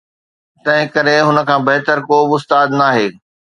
تنهن 0.63 0.87
ڪري 0.95 1.15
هن 1.27 1.37
کان 1.49 1.61
بهتر 1.69 1.97
ڪو 2.09 2.17
به 2.29 2.35
استاد 2.39 2.67
ناهي. 2.79 3.07